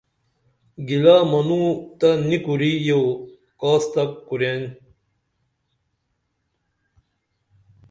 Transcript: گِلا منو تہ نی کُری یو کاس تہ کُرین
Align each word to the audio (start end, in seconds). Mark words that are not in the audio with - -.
گِلا 0.87 1.17
منو 1.31 1.63
تہ 1.99 2.09
نی 2.27 2.37
کُری 2.45 2.71
یو 2.87 3.01
کاس 3.61 3.83
تہ 3.93 4.03
کُرین 4.27 4.63